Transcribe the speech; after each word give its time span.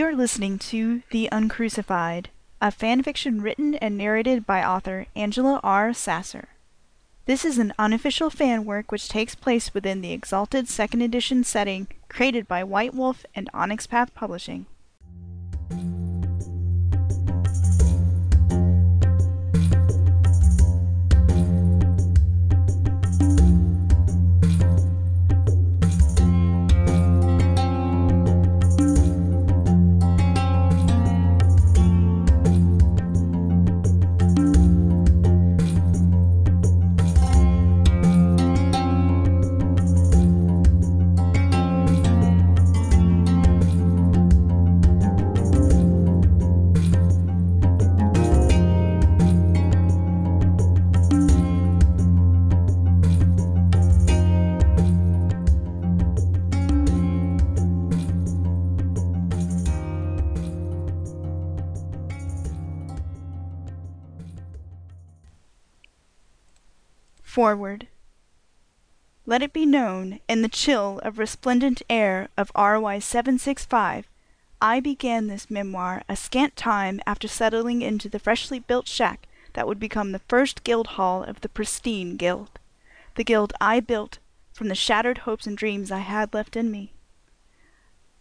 You're 0.00 0.16
listening 0.16 0.58
to 0.60 1.02
The 1.10 1.28
Uncrucified, 1.30 2.28
a 2.58 2.68
fanfiction 2.68 3.42
written 3.42 3.74
and 3.74 3.98
narrated 3.98 4.46
by 4.46 4.64
author 4.64 5.04
Angela 5.14 5.60
R. 5.62 5.92
Sasser. 5.92 6.48
This 7.26 7.44
is 7.44 7.58
an 7.58 7.74
unofficial 7.78 8.30
fan 8.30 8.64
work 8.64 8.90
which 8.90 9.10
takes 9.10 9.34
place 9.34 9.74
within 9.74 10.00
the 10.00 10.12
Exalted 10.12 10.70
Second 10.70 11.02
Edition 11.02 11.44
setting 11.44 11.86
created 12.08 12.48
by 12.48 12.64
White 12.64 12.94
Wolf 12.94 13.26
and 13.34 13.50
Onyx 13.52 13.86
Path 13.86 14.14
Publishing. 14.14 14.64
Foreword. 67.30 67.86
Let 69.24 69.40
it 69.40 69.52
be 69.52 69.64
known, 69.64 70.18
in 70.26 70.42
the 70.42 70.48
chill 70.48 70.98
of 71.04 71.16
resplendent 71.16 71.80
air 71.88 72.28
of 72.36 72.50
RY 72.56 72.98
765, 72.98 74.08
I 74.60 74.80
began 74.80 75.28
this 75.28 75.48
memoir 75.48 76.02
a 76.08 76.16
scant 76.16 76.56
time 76.56 77.00
after 77.06 77.28
settling 77.28 77.82
into 77.82 78.08
the 78.08 78.18
freshly 78.18 78.58
built 78.58 78.88
shack 78.88 79.28
that 79.52 79.68
would 79.68 79.78
become 79.78 80.10
the 80.10 80.18
first 80.26 80.64
guild 80.64 80.88
hall 80.98 81.22
of 81.22 81.40
the 81.40 81.48
pristine 81.48 82.16
guild. 82.16 82.58
The 83.14 83.22
guild 83.22 83.52
I 83.60 83.78
built 83.78 84.18
from 84.52 84.66
the 84.66 84.74
shattered 84.74 85.18
hopes 85.18 85.46
and 85.46 85.56
dreams 85.56 85.92
I 85.92 86.00
had 86.00 86.34
left 86.34 86.56
in 86.56 86.72
me. 86.72 86.94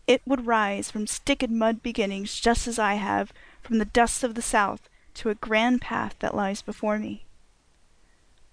It 0.06 0.22
would 0.28 0.46
rise 0.46 0.92
from 0.92 1.08
stick 1.08 1.42
and 1.42 1.58
mud 1.58 1.82
beginnings 1.82 2.40
just 2.40 2.68
as 2.68 2.78
I 2.78 2.94
have 2.94 3.34
from 3.64 3.80
the 3.80 3.86
dust 3.86 4.24
of 4.24 4.36
the 4.36 4.44
South 4.44 4.88
to 5.16 5.32
a 5.32 5.36
grand 5.36 5.82
path 5.82 6.14
that 6.20 6.36
lies 6.36 6.62
before 6.62 7.00
me. 7.00 7.26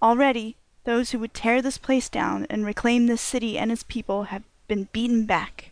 Already 0.01 0.55
those 0.83 1.11
who 1.11 1.19
would 1.19 1.33
tear 1.33 1.61
this 1.61 1.77
place 1.77 2.07
down 2.07 2.45
and 2.49 2.65
reclaim 2.65 3.07
this 3.07 3.21
city 3.21 3.57
and 3.57 3.71
its 3.71 3.83
people 3.83 4.23
have 4.23 4.43
been 4.67 4.87
beaten 4.91 5.25
back. 5.25 5.71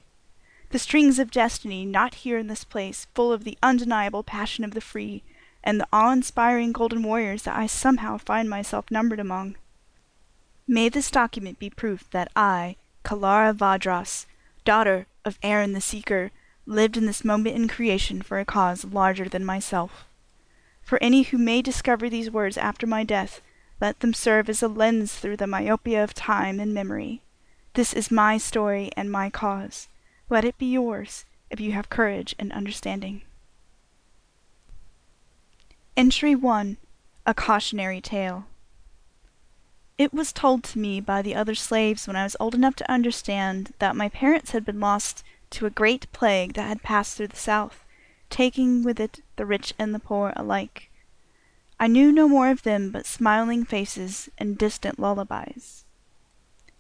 The 0.71 0.79
strings 0.79 1.19
of 1.19 1.31
destiny 1.31 1.85
not 1.85 2.15
here 2.15 2.37
in 2.37 2.47
this 2.47 2.63
place, 2.63 3.07
full 3.13 3.31
of 3.31 3.43
the 3.43 3.57
undeniable 3.63 4.23
passion 4.23 4.63
of 4.63 4.71
the 4.71 4.81
free, 4.81 5.23
and 5.63 5.79
the 5.79 5.87
awe-inspiring 5.93 6.73
golden 6.73 7.03
warriors 7.03 7.43
that 7.43 7.55
I 7.55 7.67
somehow 7.67 8.17
find 8.17 8.49
myself 8.49 8.91
numbered 8.91 9.19
among. 9.19 9.55
May 10.67 10.89
this 10.89 11.11
document 11.11 11.59
be 11.59 11.69
proof 11.69 12.09
that 12.11 12.31
I, 12.35 12.75
Kalara 13.03 13.53
Vadras, 13.53 14.25
daughter 14.63 15.05
of 15.23 15.37
Aaron 15.43 15.73
the 15.73 15.81
Seeker, 15.81 16.31
lived 16.65 16.97
in 16.97 17.05
this 17.05 17.23
moment 17.23 17.55
in 17.55 17.67
creation 17.67 18.21
for 18.21 18.39
a 18.39 18.45
cause 18.45 18.83
larger 18.83 19.29
than 19.29 19.45
myself. 19.45 20.05
For 20.81 21.01
any 21.01 21.23
who 21.23 21.37
may 21.37 21.61
discover 21.61 22.09
these 22.09 22.31
words 22.31 22.57
after 22.57 22.87
my 22.87 23.03
death, 23.03 23.41
let 23.81 23.99
them 23.99 24.13
serve 24.13 24.49
as 24.49 24.63
a 24.63 24.67
lens 24.67 25.15
through 25.15 25.37
the 25.37 25.47
myopia 25.47 26.03
of 26.03 26.13
time 26.13 26.59
and 26.59 26.73
memory. 26.73 27.21
This 27.73 27.93
is 27.93 28.09
my 28.09 28.37
story 28.37 28.89
and 28.95 29.11
my 29.11 29.29
cause. 29.29 29.89
Let 30.29 30.45
it 30.45 30.57
be 30.57 30.65
yours, 30.65 31.25
if 31.49 31.59
you 31.59 31.73
have 31.73 31.89
courage 31.89 32.33
and 32.39 32.53
understanding. 32.53 33.21
Entry 35.97 36.35
1 36.35 36.77
A 37.25 37.33
Cautionary 37.33 37.99
Tale 37.99 38.45
It 39.97 40.13
was 40.13 40.31
told 40.31 40.63
to 40.65 40.79
me 40.79 41.01
by 41.01 41.21
the 41.21 41.35
other 41.35 41.55
slaves 41.55 42.07
when 42.07 42.15
I 42.15 42.23
was 42.23 42.37
old 42.39 42.55
enough 42.55 42.75
to 42.77 42.91
understand 42.91 43.73
that 43.79 43.95
my 43.95 44.09
parents 44.09 44.51
had 44.51 44.65
been 44.65 44.79
lost 44.79 45.23
to 45.51 45.65
a 45.65 45.69
great 45.69 46.11
plague 46.11 46.53
that 46.53 46.67
had 46.67 46.81
passed 46.81 47.17
through 47.17 47.27
the 47.27 47.35
South, 47.35 47.85
taking 48.29 48.83
with 48.83 48.99
it 48.99 49.21
the 49.35 49.45
rich 49.45 49.73
and 49.77 49.93
the 49.93 49.99
poor 49.99 50.33
alike. 50.35 50.89
I 51.79 51.87
knew 51.87 52.11
no 52.11 52.27
more 52.27 52.49
of 52.49 52.63
them 52.63 52.91
but 52.91 53.05
smiling 53.05 53.65
faces 53.65 54.29
and 54.37 54.57
distant 54.57 54.99
lullabies. 54.99 55.85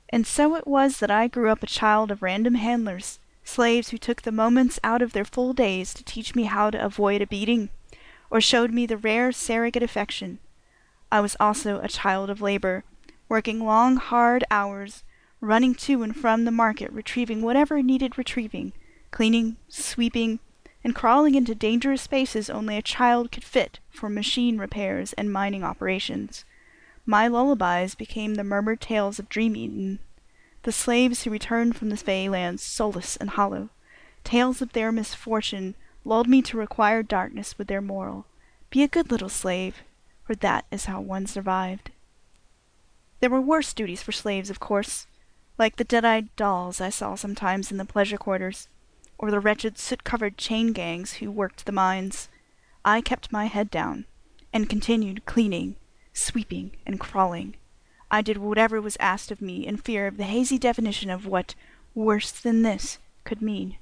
And 0.09 0.25
so 0.25 0.55
it 0.55 0.67
was 0.67 0.99
that 0.99 1.11
I 1.11 1.27
grew 1.27 1.49
up 1.49 1.63
a 1.63 1.67
child 1.67 2.11
of 2.11 2.21
random 2.21 2.55
handlers, 2.55 3.19
slaves 3.43 3.89
who 3.89 3.97
took 3.97 4.21
the 4.21 4.31
moments 4.31 4.79
out 4.83 5.01
of 5.01 5.13
their 5.13 5.25
full 5.25 5.53
days 5.53 5.93
to 5.93 6.03
teach 6.03 6.35
me 6.35 6.43
how 6.43 6.69
to 6.69 6.83
avoid 6.83 7.21
a 7.21 7.27
beating, 7.27 7.69
or 8.29 8.39
showed 8.39 8.71
me 8.71 8.85
the 8.85 8.97
rare 8.97 9.31
surrogate 9.31 9.83
affection. 9.83 10.39
I 11.11 11.19
was 11.19 11.35
also 11.39 11.79
a 11.79 11.87
child 11.87 12.29
of 12.29 12.41
labor, 12.41 12.83
working 13.27 13.59
long 13.63 13.97
hard 13.97 14.43
hours, 14.49 15.03
running 15.41 15.75
to 15.75 16.03
and 16.03 16.15
from 16.15 16.45
the 16.45 16.51
market 16.51 16.91
retrieving 16.91 17.41
whatever 17.41 17.81
needed 17.81 18.17
retrieving, 18.17 18.73
cleaning, 19.11 19.57
sweeping, 19.67 20.39
and 20.85 20.93
crawling 20.93 21.33
into 21.33 21.55
dangerous 21.55 22.03
spaces 22.03 22.47
only 22.47 22.77
a 22.77 22.81
child 22.81 23.31
could 23.31 23.43
fit 23.43 23.79
for 23.89 24.07
machine 24.07 24.59
repairs 24.59 25.13
and 25.13 25.33
mining 25.33 25.63
operations. 25.63 26.45
My 27.07 27.27
lullabies 27.27 27.95
became 27.95 28.35
the 28.35 28.43
murmured 28.43 28.81
tales 28.81 29.17
of 29.17 29.27
Dream 29.27 29.55
Eden, 29.55 29.97
the 30.61 30.71
slaves 30.71 31.23
who 31.23 31.31
returned 31.31 31.75
from 31.75 31.89
the 31.89 31.97
Feylands 31.97 32.59
soulless 32.59 33.17
and 33.17 33.31
hollow. 33.31 33.69
Tales 34.23 34.61
of 34.61 34.73
their 34.73 34.91
misfortune 34.91 35.73
lulled 36.03 36.27
me 36.27 36.43
to 36.43 36.55
require 36.55 37.01
darkness 37.01 37.57
with 37.57 37.67
their 37.67 37.81
moral. 37.81 38.27
Be 38.69 38.83
a 38.83 38.87
good 38.87 39.09
little 39.09 39.27
slave, 39.27 39.81
for 40.23 40.35
that 40.35 40.65
is 40.69 40.85
how 40.85 41.01
one 41.01 41.25
survived. 41.25 41.89
There 43.21 43.31
were 43.31 43.41
worse 43.41 43.73
duties 43.73 44.03
for 44.03 44.11
slaves, 44.11 44.51
of 44.51 44.59
course, 44.59 45.07
like 45.57 45.77
the 45.77 45.83
dead-eyed 45.83 46.35
dolls 46.35 46.79
I 46.79 46.91
saw 46.91 47.15
sometimes 47.15 47.71
in 47.71 47.77
the 47.77 47.85
pleasure 47.85 48.17
quarters 48.17 48.67
or 49.17 49.31
the 49.31 49.39
wretched 49.39 49.77
soot-covered 49.77 50.37
chain 50.37 50.73
gangs 50.73 51.13
who 51.13 51.31
worked 51.31 51.65
the 51.65 51.71
mines. 51.71 52.29
I 52.83 53.01
kept 53.01 53.31
my 53.31 53.45
head 53.45 53.71
down, 53.71 54.05
and 54.53 54.69
continued 54.69 55.25
cleaning, 55.25 55.75
sweeping, 56.13 56.71
and 56.85 56.99
crawling. 56.99 57.55
I 58.11 58.21
did 58.21 58.37
whatever 58.37 58.79
was 58.79 58.97
asked 58.99 59.31
of 59.31 59.41
me 59.41 59.65
in 59.65 59.77
fear 59.77 60.07
of 60.07 60.17
the 60.17 60.23
hazy 60.23 60.57
definition 60.57 61.09
of 61.09 61.25
what 61.25 61.55
worse 61.93 62.31
than 62.31 62.61
this 62.61 62.99
could 63.23 63.41
mean. 63.41 63.77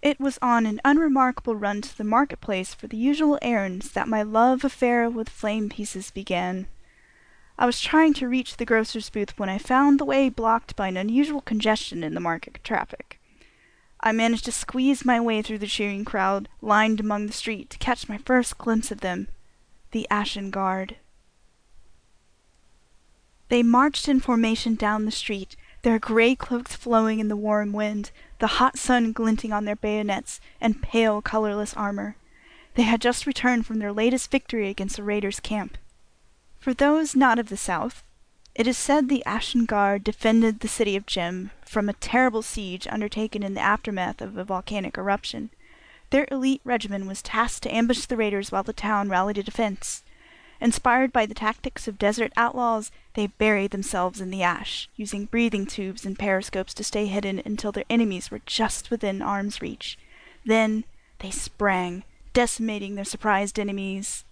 It 0.00 0.18
was 0.18 0.38
on 0.42 0.66
an 0.66 0.80
unremarkable 0.84 1.54
run 1.54 1.80
to 1.82 1.96
the 1.96 2.02
marketplace 2.02 2.74
for 2.74 2.88
the 2.88 2.96
usual 2.96 3.38
errands 3.40 3.92
that 3.92 4.08
my 4.08 4.22
love 4.22 4.64
affair 4.64 5.08
with 5.08 5.28
flamepieces 5.28 6.12
began. 6.12 6.66
I 7.56 7.66
was 7.66 7.80
trying 7.80 8.14
to 8.14 8.28
reach 8.28 8.56
the 8.56 8.64
grocer's 8.64 9.10
booth 9.10 9.38
when 9.38 9.48
I 9.48 9.58
found 9.58 10.00
the 10.00 10.04
way 10.04 10.28
blocked 10.28 10.74
by 10.74 10.88
an 10.88 10.96
unusual 10.96 11.40
congestion 11.40 12.02
in 12.02 12.14
the 12.14 12.20
market 12.20 12.58
traffic. 12.64 13.20
I 14.02 14.12
managed 14.12 14.44
to 14.46 14.52
squeeze 14.52 15.04
my 15.04 15.20
way 15.20 15.42
through 15.42 15.58
the 15.58 15.66
cheering 15.66 16.04
crowd 16.04 16.48
lined 16.60 16.98
among 16.98 17.26
the 17.26 17.32
street 17.32 17.70
to 17.70 17.78
catch 17.78 18.08
my 18.08 18.18
first 18.18 18.58
glimpse 18.58 18.90
of 18.90 19.00
them 19.00 19.28
the 19.92 20.08
Ashen 20.10 20.50
Guard. 20.50 20.96
They 23.48 23.62
marched 23.62 24.08
in 24.08 24.20
formation 24.20 24.74
down 24.74 25.04
the 25.04 25.10
street, 25.10 25.54
their 25.82 25.98
gray 25.98 26.34
cloaks 26.34 26.74
flowing 26.74 27.20
in 27.20 27.28
the 27.28 27.36
warm 27.36 27.74
wind, 27.74 28.10
the 28.38 28.58
hot 28.58 28.78
sun 28.78 29.12
glinting 29.12 29.52
on 29.52 29.66
their 29.66 29.76
bayonets 29.76 30.40
and 30.60 30.82
pale, 30.82 31.20
colorless 31.20 31.74
armor. 31.74 32.16
They 32.74 32.84
had 32.84 33.02
just 33.02 33.26
returned 33.26 33.66
from 33.66 33.78
their 33.78 33.92
latest 33.92 34.30
victory 34.30 34.70
against 34.70 34.96
the 34.96 35.02
raiders' 35.02 35.40
camp. 35.40 35.76
For 36.58 36.72
those 36.72 37.14
not 37.14 37.38
of 37.38 37.50
the 37.50 37.56
South, 37.58 38.02
it 38.54 38.66
is 38.66 38.76
said 38.76 39.08
the 39.08 39.24
Ashen 39.24 39.64
Guard 39.64 40.04
defended 40.04 40.60
the 40.60 40.68
city 40.68 40.94
of 40.96 41.06
Gem 41.06 41.50
from 41.64 41.88
a 41.88 41.94
terrible 41.94 42.42
siege 42.42 42.86
undertaken 42.86 43.42
in 43.42 43.54
the 43.54 43.60
aftermath 43.60 44.20
of 44.20 44.36
a 44.36 44.44
volcanic 44.44 44.98
eruption. 44.98 45.50
Their 46.10 46.28
elite 46.30 46.60
regiment 46.62 47.06
was 47.06 47.22
tasked 47.22 47.62
to 47.62 47.74
ambush 47.74 48.04
the 48.04 48.16
raiders 48.16 48.52
while 48.52 48.62
the 48.62 48.74
town 48.74 49.08
rallied 49.08 49.38
a 49.38 49.42
defense. 49.42 50.02
Inspired 50.60 51.12
by 51.12 51.24
the 51.24 51.34
tactics 51.34 51.88
of 51.88 51.98
desert 51.98 52.32
outlaws, 52.36 52.92
they 53.14 53.26
buried 53.26 53.70
themselves 53.70 54.20
in 54.20 54.30
the 54.30 54.42
ash, 54.42 54.88
using 54.94 55.24
breathing 55.24 55.66
tubes 55.66 56.04
and 56.04 56.18
periscopes 56.18 56.74
to 56.74 56.84
stay 56.84 57.06
hidden 57.06 57.40
until 57.44 57.72
their 57.72 57.84
enemies 57.88 58.30
were 58.30 58.42
just 58.44 58.90
within 58.90 59.22
arm's 59.22 59.62
reach. 59.62 59.98
Then 60.44 60.84
they 61.20 61.30
sprang, 61.30 62.04
decimating 62.32 62.94
their 62.94 63.04
surprised 63.04 63.58
enemies. 63.58 64.24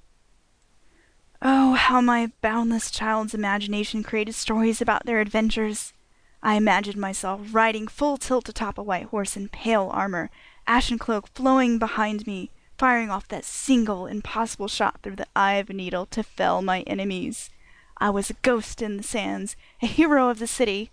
Oh, 1.42 1.72
how 1.72 2.02
my 2.02 2.32
boundless 2.42 2.90
child's 2.90 3.32
imagination 3.32 4.02
created 4.02 4.34
stories 4.34 4.82
about 4.82 5.06
their 5.06 5.20
adventures! 5.20 5.94
I 6.42 6.56
imagined 6.56 6.98
myself 6.98 7.40
riding 7.54 7.88
full 7.88 8.18
tilt 8.18 8.50
atop 8.50 8.76
a 8.76 8.82
white 8.82 9.06
horse 9.06 9.38
in 9.38 9.48
pale 9.48 9.88
armor, 9.90 10.28
Ashen 10.66 10.98
Cloak 10.98 11.28
flowing 11.28 11.78
behind 11.78 12.26
me, 12.26 12.50
firing 12.76 13.10
off 13.10 13.26
that 13.28 13.46
single 13.46 14.06
impossible 14.06 14.68
shot 14.68 15.00
through 15.02 15.16
the 15.16 15.26
eye 15.34 15.54
of 15.54 15.70
a 15.70 15.72
needle 15.72 16.04
to 16.06 16.22
fell 16.22 16.60
my 16.60 16.80
enemies. 16.82 17.48
I 17.96 18.10
was 18.10 18.28
a 18.28 18.34
ghost 18.42 18.82
in 18.82 18.98
the 18.98 19.02
sands, 19.02 19.56
a 19.80 19.86
hero 19.86 20.28
of 20.28 20.40
the 20.40 20.46
city. 20.46 20.90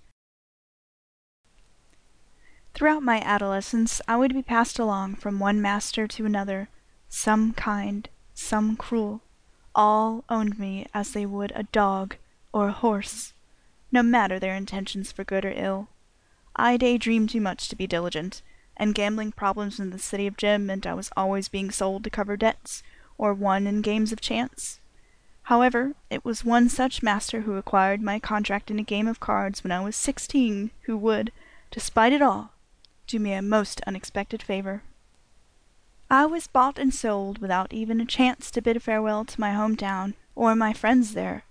Throughout 2.73 3.03
my 3.03 3.19
adolescence 3.19 4.01
I 4.07 4.15
would 4.15 4.33
be 4.33 4.43
passed 4.43 4.79
along 4.79 5.15
from 5.15 5.39
one 5.39 5.61
master 5.61 6.07
to 6.07 6.25
another, 6.25 6.69
some 7.09 7.51
kind, 7.51 8.07
some 8.33 8.77
cruel. 8.77 9.21
All 9.79 10.23
owned 10.27 10.57
me 10.57 10.87
as 10.91 11.11
they 11.11 11.27
would 11.27 11.51
a 11.53 11.61
dog 11.61 12.15
or 12.51 12.69
a 12.69 12.71
horse, 12.71 13.33
no 13.91 14.01
matter 14.01 14.39
their 14.39 14.55
intentions 14.55 15.11
for 15.11 15.23
good 15.23 15.45
or 15.45 15.53
ill. 15.55 15.87
I 16.55 16.77
daydreamed 16.77 17.29
too 17.29 17.41
much 17.41 17.69
to 17.69 17.75
be 17.75 17.85
diligent, 17.85 18.41
and 18.75 18.95
gambling 18.95 19.33
problems 19.33 19.79
in 19.79 19.91
the 19.91 19.99
city 19.99 20.25
of 20.25 20.35
Gem 20.35 20.65
meant 20.65 20.87
I 20.87 20.95
was 20.95 21.11
always 21.15 21.47
being 21.47 21.69
sold 21.69 22.03
to 22.05 22.09
cover 22.09 22.35
debts, 22.35 22.81
or 23.19 23.35
won 23.35 23.67
in 23.67 23.81
games 23.81 24.11
of 24.11 24.19
chance. 24.19 24.79
However, 25.43 25.93
it 26.09 26.25
was 26.25 26.43
one 26.43 26.69
such 26.69 27.03
master 27.03 27.41
who 27.41 27.55
acquired 27.55 28.01
my 28.01 28.17
contract 28.17 28.71
in 28.71 28.79
a 28.79 28.83
game 28.83 29.07
of 29.07 29.19
cards 29.19 29.63
when 29.63 29.71
I 29.71 29.81
was 29.81 29.95
sixteen 29.95 30.71
who 30.85 30.97
would, 30.97 31.31
despite 31.69 32.13
it 32.13 32.23
all, 32.23 32.49
do 33.05 33.19
me 33.19 33.33
a 33.33 33.43
most 33.43 33.79
unexpected 33.85 34.41
favor. 34.41 34.81
I 36.09 36.25
was 36.25 36.47
bought 36.47 36.79
and 36.79 36.93
sold 36.93 37.39
without 37.39 37.73
even 37.73 37.99
a 37.99 38.05
chance 38.05 38.49
to 38.51 38.61
bid 38.61 38.81
farewell 38.81 39.25
to 39.25 39.41
my 39.41 39.51
home 39.51 39.75
town 39.75 40.15
or 40.35 40.55
my 40.55 40.71
friends 40.71 41.13
there. 41.13 41.43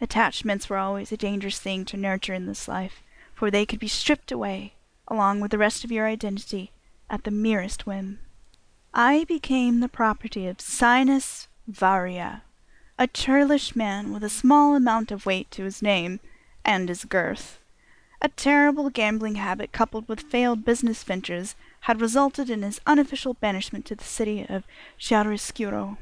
Attachments 0.00 0.68
were 0.68 0.78
always 0.78 1.12
a 1.12 1.16
dangerous 1.16 1.60
thing 1.60 1.84
to 1.86 1.96
nurture 1.96 2.34
in 2.34 2.46
this 2.46 2.66
life, 2.66 3.02
for 3.34 3.50
they 3.50 3.64
could 3.64 3.78
be 3.78 3.86
stripped 3.86 4.32
away, 4.32 4.74
along 5.06 5.40
with 5.40 5.52
the 5.52 5.58
rest 5.58 5.84
of 5.84 5.92
your 5.92 6.06
identity, 6.06 6.72
at 7.08 7.22
the 7.22 7.30
merest 7.30 7.86
whim. 7.86 8.18
I 8.92 9.24
became 9.24 9.78
the 9.78 9.88
property 9.88 10.48
of 10.48 10.60
Sinis 10.60 11.46
Varia, 11.68 12.42
a 12.98 13.06
churlish 13.06 13.76
man 13.76 14.12
with 14.12 14.24
a 14.24 14.28
small 14.28 14.74
amount 14.74 15.12
of 15.12 15.24
weight 15.24 15.50
to 15.52 15.62
his 15.62 15.82
name 15.82 16.18
and 16.64 16.88
his 16.88 17.04
girth. 17.04 17.60
A 18.20 18.28
terrible 18.28 18.90
gambling 18.90 19.36
habit 19.36 19.70
coupled 19.70 20.08
with 20.08 20.20
failed 20.20 20.64
business 20.64 21.04
ventures 21.04 21.54
had 21.80 22.00
resulted 22.00 22.50
in 22.50 22.62
his 22.62 22.80
unofficial 22.86 23.34
banishment 23.34 23.84
to 23.86 23.94
the 23.94 24.04
city 24.04 24.46
of 24.48 24.64
Chiaroscuro. 24.98 25.96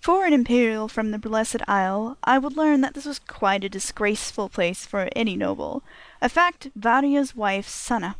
For 0.00 0.24
an 0.24 0.32
imperial 0.32 0.88
from 0.88 1.10
the 1.10 1.18
Blessed 1.18 1.62
Isle, 1.68 2.16
I 2.22 2.38
would 2.38 2.56
learn 2.56 2.80
that 2.80 2.94
this 2.94 3.04
was 3.04 3.18
quite 3.18 3.64
a 3.64 3.68
disgraceful 3.68 4.48
place 4.48 4.86
for 4.86 5.08
any 5.14 5.36
noble, 5.36 5.82
a 6.22 6.28
fact 6.28 6.68
Varia's 6.74 7.36
wife, 7.36 7.68
Sana, 7.68 8.16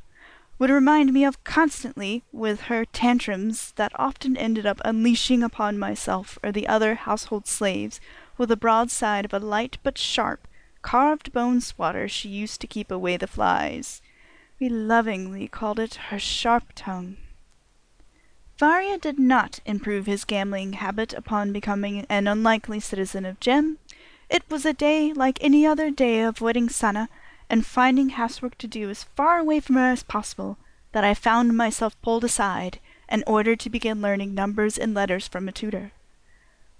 would 0.58 0.70
remind 0.70 1.12
me 1.12 1.25
of 1.25 1.43
constantly 1.44 2.25
with 2.32 2.62
her 2.62 2.84
tantrums 2.84 3.72
that 3.76 3.93
often 3.94 4.37
ended 4.37 4.66
up 4.66 4.81
unleashing 4.84 5.43
upon 5.43 5.78
myself 5.78 6.38
or 6.43 6.50
the 6.50 6.66
other 6.66 6.96
household 6.96 7.46
slaves 7.46 8.00
with 8.37 8.49
the 8.49 8.56
broadside 8.56 9.25
of 9.25 9.32
a 9.32 9.38
light 9.38 9.78
but 9.82 9.96
sharp, 9.96 10.49
carved 10.82 11.32
bone 11.32 11.61
swatter 11.61 12.08
she 12.08 12.28
used 12.28 12.61
to 12.61 12.66
keep 12.66 12.90
away 12.90 13.16
the 13.16 13.26
flies. 13.26 14.02
We 14.60 14.69
lovingly 14.69 15.46
called 15.46 15.78
it 15.78 15.94
her 16.10 16.19
sharp 16.19 16.72
tongue. 16.75 17.16
Varia 18.58 18.99
did 18.99 19.16
not 19.16 19.60
improve 19.64 20.06
his 20.06 20.25
gambling 20.25 20.72
habit 20.75 21.14
upon 21.14 21.52
becoming 21.52 22.05
an 22.08 22.26
unlikely 22.26 22.81
citizen 22.81 23.25
of 23.25 23.38
Gem. 23.38 23.78
It 24.28 24.43
was 24.50 24.66
a 24.66 24.72
day 24.72 25.12
like 25.12 25.38
any 25.40 25.64
other 25.64 25.93
day 25.93 26.22
of 26.22 26.37
avoiding 26.37 26.69
Sana 26.69 27.08
and 27.49 27.64
finding 27.64 28.10
housework 28.10 28.58
to 28.58 28.66
do 28.66 28.90
as 28.90 29.05
far 29.05 29.38
away 29.38 29.60
from 29.60 29.76
her 29.76 29.93
as 29.93 30.02
possible, 30.02 30.58
that 30.90 31.04
I 31.04 31.14
found 31.14 31.56
myself 31.56 32.00
pulled 32.02 32.25
aside 32.25 32.81
and 33.08 33.22
ordered 33.28 33.61
to 33.61 33.70
begin 33.70 34.02
learning 34.02 34.34
numbers 34.34 34.76
and 34.76 34.93
letters 34.93 35.28
from 35.28 35.49
a 35.49 35.52
tutor. 35.52 35.93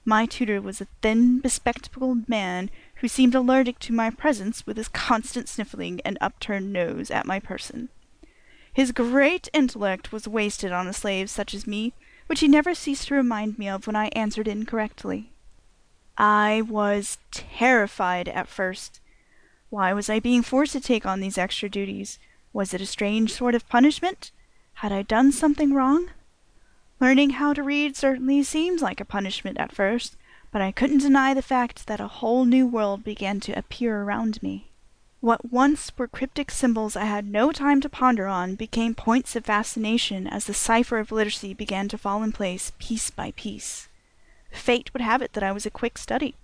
My 0.05 0.27
tutor 0.27 0.61
was 0.61 0.81
a 0.81 0.89
thin, 1.01 1.39
bespectacled 1.39 2.29
man 2.29 2.71
who 3.01 3.09
seemed 3.09 3.35
allergic 3.35 3.79
to 3.79 3.93
my 3.93 4.11
presence 4.11 4.67
with 4.67 4.77
his 4.77 4.89
constant 4.89 5.49
sniffling 5.49 6.01
and 6.05 6.19
upturned 6.21 6.73
nose 6.73 7.11
at 7.11 7.27
my 7.27 7.39
person. 7.39 7.89
His 8.73 8.93
great 8.93 9.49
intellect 9.53 10.13
was 10.13 10.29
wasted 10.29 10.73
on 10.73 10.87
a 10.87 10.93
slave 10.93 11.31
such 11.31 11.55
as 11.55 11.67
me, 11.67 11.93
which 12.27 12.41
he 12.41 12.49
never 12.49 12.75
ceased 12.75 13.09
to 13.09 13.15
remind 13.15 13.59
me 13.59 13.69
of 13.69 13.87
when 13.87 13.97
I 13.97 14.07
answered 14.09 14.49
incorrectly. 14.49 15.31
I 16.17 16.63
was 16.69 17.19
terrified 17.31 18.29
at 18.29 18.49
first. 18.49 19.01
Why 19.71 19.93
was 19.93 20.11
I 20.11 20.19
being 20.19 20.43
forced 20.43 20.73
to 20.73 20.81
take 20.81 21.07
on 21.07 21.21
these 21.21 21.39
extra 21.39 21.69
duties? 21.69 22.19
Was 22.53 22.75
it 22.75 22.81
a 22.81 22.87
strange 22.87 23.33
sort 23.33 23.55
of 23.55 23.69
punishment? 23.69 24.33
Had 24.75 24.93
I 24.93 25.03
done 25.03 25.33
something 25.33 25.73
wrong? 25.73 26.11
Learning 27.01 27.31
how 27.31 27.53
to 27.53 27.63
read 27.63 27.97
certainly 27.97 28.43
seems 28.43 28.83
like 28.83 29.01
a 29.01 29.05
punishment 29.05 29.59
at 29.59 29.73
first, 29.73 30.17
but 30.51 30.63
I 30.63 30.73
couldn't 30.73 30.99
deny 30.99 31.35
the 31.35 31.43
fact 31.43 31.87
that 31.87 32.01
a 32.01 32.09
whole 32.09 32.45
new 32.45 32.67
world 32.67 33.05
began 33.05 33.41
to 33.41 33.59
appear 33.59 34.03
around 34.03 34.43
me. 34.43 34.71
What 35.21 35.53
once 35.53 35.91
were 35.97 36.09
cryptic 36.09 36.51
symbols 36.51 36.97
I 36.97 37.05
had 37.05 37.27
no 37.27 37.51
time 37.53 37.81
to 37.81 37.89
ponder 37.89 38.27
on 38.27 38.55
became 38.55 38.95
points 38.95 39.35
of 39.37 39.45
fascination 39.45 40.27
as 40.27 40.47
the 40.47 40.55
cipher 40.55 40.99
of 40.99 41.11
literacy 41.11 41.55
began 41.55 41.89
to 41.89 41.99
fall 41.99 42.23
in 42.23 42.33
place 42.33 42.73
piece 42.79 43.11
by 43.11 43.33
piece. 43.33 43.89
Fate 44.51 44.93
would 44.93 45.03
have 45.03 45.23
it 45.23 45.33
that 45.33 45.43
I 45.43 45.53
was 45.53 45.67
a 45.67 45.71
quick 45.71 45.99
study 45.99 46.35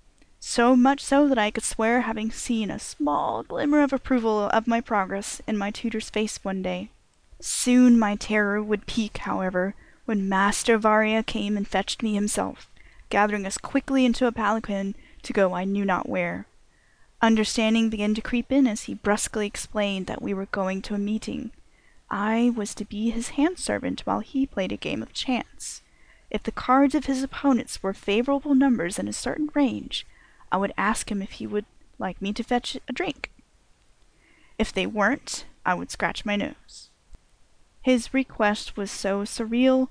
so 0.46 0.76
much 0.76 1.00
so 1.00 1.26
that 1.26 1.38
I 1.38 1.50
could 1.50 1.64
swear 1.64 2.02
having 2.02 2.30
seen 2.30 2.70
a 2.70 2.78
small 2.78 3.42
glimmer 3.42 3.80
of 3.80 3.94
approval 3.94 4.50
of 4.50 4.66
my 4.66 4.82
progress 4.82 5.40
in 5.46 5.56
my 5.56 5.70
tutor's 5.70 6.10
face 6.10 6.38
one 6.42 6.60
day. 6.60 6.90
Soon 7.40 7.98
my 7.98 8.14
terror 8.14 8.62
would 8.62 8.86
peak, 8.86 9.16
however, 9.18 9.74
when 10.04 10.28
Master 10.28 10.76
Varia 10.76 11.22
came 11.22 11.56
and 11.56 11.66
fetched 11.66 12.02
me 12.02 12.12
himself, 12.12 12.70
gathering 13.14 13.46
us 13.46 13.58
quickly 13.58 14.04
into 14.04 14.26
a 14.26 14.32
palanquin 14.32 14.92
to 15.22 15.32
go 15.32 15.54
I 15.54 15.62
knew 15.62 15.84
not 15.84 16.08
where. 16.08 16.48
Understanding 17.22 17.88
began 17.88 18.12
to 18.14 18.20
creep 18.20 18.50
in 18.50 18.66
as 18.66 18.82
he 18.82 18.94
brusquely 18.94 19.46
explained 19.46 20.08
that 20.08 20.20
we 20.20 20.34
were 20.34 20.46
going 20.46 20.82
to 20.82 20.96
a 20.96 20.98
meeting. 20.98 21.52
I 22.10 22.52
was 22.56 22.74
to 22.74 22.84
be 22.84 23.10
his 23.10 23.28
hand 23.38 23.60
servant 23.60 24.00
while 24.00 24.18
he 24.18 24.46
played 24.46 24.72
a 24.72 24.76
game 24.76 25.00
of 25.00 25.12
chance. 25.12 25.80
If 26.28 26.42
the 26.42 26.50
cards 26.50 26.96
of 26.96 27.04
his 27.04 27.22
opponents 27.22 27.84
were 27.84 27.94
favorable 27.94 28.56
numbers 28.56 28.98
in 28.98 29.06
a 29.06 29.12
certain 29.12 29.48
range, 29.54 30.04
I 30.50 30.56
would 30.56 30.74
ask 30.76 31.08
him 31.08 31.22
if 31.22 31.38
he 31.38 31.46
would 31.46 31.66
like 32.00 32.20
me 32.20 32.32
to 32.32 32.42
fetch 32.42 32.76
a 32.88 32.92
drink. 32.92 33.30
If 34.58 34.72
they 34.72 34.88
weren't, 34.88 35.44
I 35.64 35.74
would 35.74 35.92
scratch 35.92 36.24
my 36.24 36.34
nose. 36.34 36.90
His 37.80 38.12
request 38.12 38.76
was 38.76 38.90
so 38.90 39.22
surreal, 39.22 39.86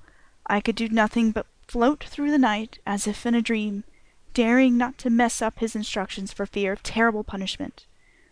I 0.46 0.60
could 0.60 0.76
do 0.76 0.90
nothing 0.90 1.30
but 1.30 1.46
float 1.68 2.04
through 2.04 2.30
the 2.30 2.38
night 2.38 2.78
as 2.86 3.06
if 3.06 3.26
in 3.26 3.34
a 3.34 3.42
dream, 3.42 3.84
daring 4.32 4.76
not 4.76 4.98
to 4.98 5.10
mess 5.10 5.40
up 5.40 5.58
his 5.58 5.76
instructions 5.76 6.32
for 6.32 6.46
fear 6.46 6.72
of 6.72 6.82
terrible 6.82 7.24
punishment. 7.24 7.86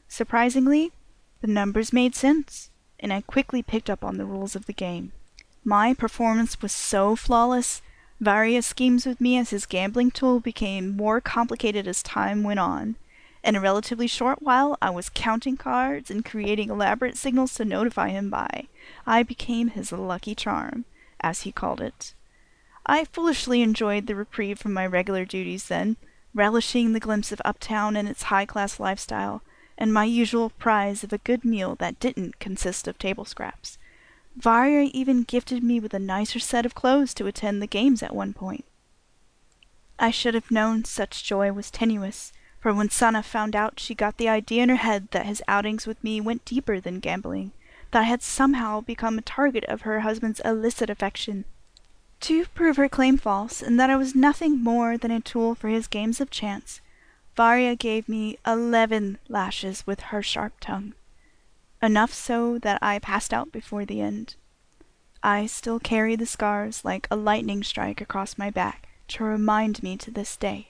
Surprisingly, 0.09 0.93
the 1.41 1.47
numbers 1.47 1.93
made 1.93 2.15
sense, 2.15 2.71
and 3.01 3.12
I 3.12 3.21
quickly 3.23 3.62
picked 3.62 3.91
up 3.91 4.05
on 4.05 4.17
the 4.17 4.25
rules 4.25 4.55
of 4.55 4.67
the 4.67 4.73
game. 4.73 5.12
My 5.65 5.95
performance 5.95 6.61
was 6.61 6.73
so 6.73 7.17
flawless 7.17 7.83
Varia's 8.23 8.67
schemes 8.67 9.05
with 9.05 9.21
me 9.21 9.37
as 9.37 9.51
his 9.51 9.67
gambling 9.67 10.12
tool 10.12 10.39
became 10.39 10.97
more 10.97 11.21
complicated 11.21 11.89
as 11.89 12.05
time 12.05 12.45
went 12.45 12.61
on. 12.61 12.95
In 13.43 13.57
a 13.57 13.61
relatively 13.61 14.07
short 14.07 14.41
while 14.41 14.79
I 14.81 14.91
was 14.91 15.09
counting 15.09 15.57
cards 15.57 16.09
and 16.09 16.25
creating 16.25 16.71
elaborate 16.71 17.17
signals 17.17 17.53
to 17.55 17.65
notify 17.65 18.11
him 18.11 18.31
by. 18.31 18.69
I 19.05 19.25
became 19.25 19.71
his 19.71 19.91
lucky 19.91 20.37
charm, 20.37 20.85
as 21.21 21.43
he 21.43 21.51
called 21.51 21.81
it. 21.81 22.15
I 22.85 23.05
foolishly 23.05 23.62
enjoyed 23.62 24.07
the 24.07 24.17
reprieve 24.17 24.59
from 24.59 24.73
my 24.73 24.87
regular 24.87 25.25
duties 25.25 25.69
then, 25.69 25.97
relishing 26.35 26.93
the 26.93 27.01
glimpse 27.01 27.31
of 27.31 27.41
uptown 27.45 27.97
and 27.97 28.09
its 28.09 28.25
high-class 28.25 28.81
lifestyle, 28.81 29.43
and 29.79 29.93
my 29.93 30.05
usual 30.05 30.51
prize 30.51 31.05
of 31.05 31.12
a 31.12 31.19
good 31.19 31.45
meal 31.45 31.77
that 31.77 32.01
didn't 32.01 32.39
consist 32.41 32.89
of 32.89 32.99
table 32.99 33.25
scraps. 33.25 33.79
Varia 34.37 34.91
even 34.93 35.23
gifted 35.23 35.62
me 35.62 35.79
with 35.79 35.95
a 35.95 35.99
nicer 35.99 36.39
set 36.39 36.67
of 36.67 36.75
clothes 36.75 37.15
to 37.15 37.27
attend 37.27 37.61
the 37.61 37.67
games 37.67 38.03
at 38.03 38.15
one 38.15 38.33
point. 38.33 38.65
I 39.99 40.11
should 40.11 40.35
have 40.35 40.51
known 40.51 40.85
such 40.85 41.23
joy 41.23 41.53
was 41.53 41.71
tenuous, 41.71 42.33
for 42.59 42.75
when 42.75 42.91
Sana 42.91 43.23
found 43.23 43.55
out 43.55 43.79
she 43.79 43.95
got 43.95 44.17
the 44.17 44.29
idea 44.29 44.62
in 44.62 44.69
her 44.69 44.77
head 44.77 45.09
that 45.11 45.27
his 45.27 45.43
outings 45.47 45.87
with 45.87 46.03
me 46.03 46.21
went 46.21 46.45
deeper 46.45 46.81
than 46.81 46.99
gambling, 46.99 47.53
that 47.91 48.01
I 48.01 48.05
had 48.05 48.23
somehow 48.23 48.81
become 48.81 49.19
a 49.19 49.23
target 49.23 49.65
of 49.65 49.83
her 49.83 50.01
husband's 50.01 50.41
illicit 50.41 50.91
affection. 50.91 51.45
To 52.23 52.47
prove 52.55 52.76
her 52.76 52.88
claim 52.88 53.17
false, 53.17 53.61
and 53.61 53.81
that 53.81 53.91
I 53.91 53.97
was 53.97 54.14
nothing 54.14 54.62
more 54.62 54.97
than 54.97 55.11
a 55.11 55.21
tool 55.21 55.57
for 55.57 55.69
his 55.69 55.88
games 55.88 56.21
of 56.21 56.31
chance, 56.31 56.81
Varia 57.37 57.75
gave 57.75 58.09
me 58.09 58.38
eleven 58.47 59.19
lashes 59.29 59.85
with 59.88 59.99
her 60.00 60.23
sharp 60.23 60.52
tongue 60.61 60.95
enough 61.83 62.14
so 62.14 62.61
that 62.61 62.81
I 62.81 63.00
passed 63.00 63.35
out 63.35 63.50
before 63.50 63.85
the 63.85 64.00
end. 64.00 64.37
I 65.21 65.47
still 65.47 65.81
carry 65.81 66.14
the 66.14 66.25
scars 66.25 66.85
like 66.85 67.09
a 67.11 67.17
lightning 67.17 67.64
strike 67.64 68.00
across 68.00 68.38
my 68.38 68.50
back 68.50 68.87
to 69.09 69.25
remind 69.25 69.83
me 69.83 69.97
to 69.97 70.12
this 70.12 70.37
day. 70.37 70.69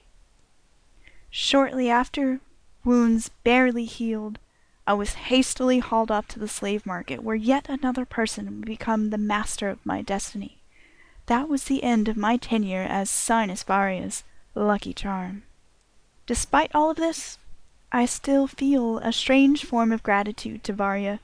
Shortly 1.28 1.90
after, 1.90 2.40
wounds 2.82 3.28
barely 3.44 3.84
healed, 3.84 4.38
I 4.86 4.94
was 4.94 5.28
hastily 5.28 5.80
hauled 5.80 6.10
off 6.10 6.28
to 6.28 6.38
the 6.38 6.48
slave 6.48 6.86
market, 6.86 7.22
where 7.22 7.36
yet 7.36 7.68
another 7.68 8.06
person 8.06 8.46
would 8.46 8.64
become 8.64 9.10
the 9.10 9.18
master 9.18 9.68
of 9.68 9.84
my 9.84 10.00
destiny. 10.00 10.61
That 11.32 11.48
was 11.48 11.64
the 11.64 11.82
end 11.82 12.08
of 12.08 12.16
my 12.18 12.36
tenure 12.36 12.82
as 12.82 13.08
Sinis 13.08 13.62
Varia's 13.62 14.22
lucky 14.54 14.92
charm. 14.92 15.44
Despite 16.26 16.70
all 16.74 16.90
of 16.90 16.98
this, 16.98 17.38
I 17.90 18.04
still 18.04 18.46
feel 18.46 18.98
a 18.98 19.14
strange 19.14 19.64
form 19.64 19.92
of 19.92 20.02
gratitude 20.02 20.62
to 20.64 20.74
Varia. 20.74 21.20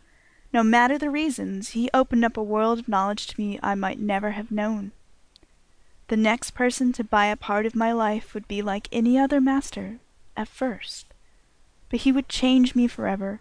No 0.50 0.62
matter 0.62 0.96
the 0.96 1.10
reasons, 1.10 1.72
he 1.76 1.90
opened 1.92 2.24
up 2.24 2.38
a 2.38 2.42
world 2.42 2.78
of 2.78 2.88
knowledge 2.88 3.26
to 3.26 3.38
me 3.38 3.60
I 3.62 3.74
might 3.74 3.98
never 3.98 4.30
have 4.30 4.50
known. 4.50 4.92
The 6.06 6.16
next 6.16 6.52
person 6.52 6.90
to 6.94 7.04
buy 7.04 7.26
a 7.26 7.36
part 7.36 7.66
of 7.66 7.76
my 7.76 7.92
life 7.92 8.32
would 8.32 8.48
be 8.48 8.62
like 8.62 8.88
any 8.90 9.18
other 9.18 9.42
master 9.42 9.98
at 10.38 10.48
first. 10.48 11.04
But 11.90 12.00
he 12.00 12.12
would 12.12 12.30
change 12.30 12.74
me 12.74 12.86
forever. 12.86 13.40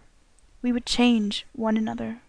We 0.60 0.72
would 0.72 0.84
change 0.84 1.46
one 1.54 1.78
another. 1.78 2.20